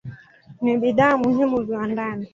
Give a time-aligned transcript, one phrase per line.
[0.61, 2.25] Ni bidhaa muhimu viwandani.